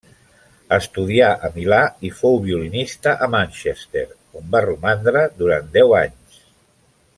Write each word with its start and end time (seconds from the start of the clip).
Estudià 0.77 1.27
a 1.47 1.51
Milà 1.57 1.81
i 2.09 2.11
fou 2.21 2.39
violinista 2.47 3.13
a 3.27 3.29
Manchester, 3.35 4.05
on 4.41 4.49
va 4.57 4.63
romandre 4.67 5.25
durant 5.43 5.71
deu 5.77 5.95
anys. 6.03 6.43